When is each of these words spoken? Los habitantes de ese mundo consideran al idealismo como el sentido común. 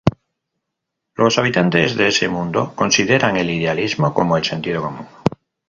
Los 1.13 1.37
habitantes 1.37 1.95
de 1.95 2.07
ese 2.07 2.27
mundo 2.27 2.73
consideran 2.75 3.37
al 3.37 3.47
idealismo 3.51 4.15
como 4.15 4.35
el 4.35 4.43
sentido 4.43 4.81
común. 4.81 5.05